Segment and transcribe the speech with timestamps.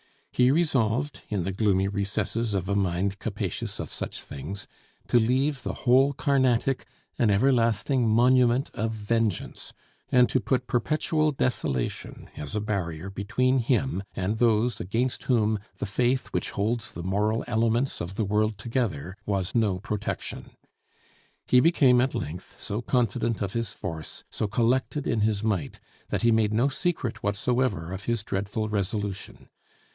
[0.33, 4.65] He resolved, in the gloomy recesses of a mind capacious of such things,
[5.09, 6.87] to leave the whole Carnatic
[7.19, 9.73] an everlasting monument of vengeance,
[10.11, 15.85] and to put perpetual desolation as a barrier between him and those against whom the
[15.85, 20.49] faith which holds the moral elements of the world together was no protection.
[21.45, 25.79] He became at length so confident of his force, so collected in his might,
[26.09, 29.47] that he made no secret whatsoever of his dreadful resolution.